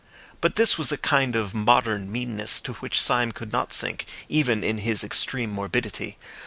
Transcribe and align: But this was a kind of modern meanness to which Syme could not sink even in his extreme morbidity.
But 0.41 0.55
this 0.55 0.79
was 0.79 0.91
a 0.91 0.97
kind 0.97 1.35
of 1.35 1.53
modern 1.53 2.11
meanness 2.11 2.59
to 2.61 2.73
which 2.73 2.99
Syme 2.99 3.31
could 3.31 3.51
not 3.51 3.71
sink 3.71 4.05
even 4.27 4.63
in 4.63 4.79
his 4.79 5.03
extreme 5.03 5.51
morbidity. 5.51 6.17